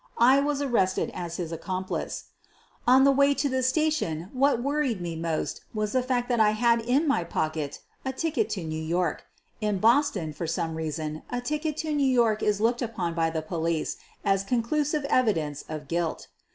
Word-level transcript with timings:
I 0.17 0.39
was 0.39 0.63
arrested 0.63 1.11
as 1.13 1.37
his 1.37 1.51
accomplice. 1.51 2.29
On 2.87 3.03
the 3.03 3.11
way 3.11 3.35
to 3.35 3.47
the 3.47 3.61
station 3.61 4.31
what 4.33 4.59
worried 4.63 4.99
me 4.99 5.15
most 5.15 5.61
was 5.75 5.91
the 5.91 6.01
fact 6.01 6.27
that 6.27 6.39
I 6.39 6.53
had 6.57 6.79
in 6.81 7.07
my 7.07 7.23
pocket 7.23 7.81
a 8.03 8.11
ticket 8.11 8.49
to 8.57 8.63
New 8.63 8.81
York. 8.83 9.25
In 9.61 9.77
Boston, 9.77 10.33
for 10.33 10.47
some 10.47 10.73
reason, 10.73 11.21
a 11.29 11.39
ticket 11.39 11.77
to 11.85 11.93
New 11.93 12.03
York 12.11 12.41
is 12.41 12.59
looked 12.59 12.81
upon 12.81 13.13
by 13.13 13.29
the 13.29 13.43
police 13.43 13.97
as 14.25 14.43
conclusive 14.43 15.03
evi 15.03 15.35
dence 15.35 15.63
of 15.69 15.87
guilt. 15.87 16.25